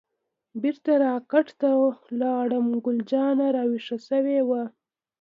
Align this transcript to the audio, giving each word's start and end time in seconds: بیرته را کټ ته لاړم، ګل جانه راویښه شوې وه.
بیرته 0.61 0.93
را 1.03 1.13
کټ 1.31 1.47
ته 1.61 1.69
لاړم، 2.19 2.67
ګل 2.85 2.97
جانه 3.11 3.47
راویښه 3.55 3.97
شوې 4.07 4.39
وه. 4.47 4.63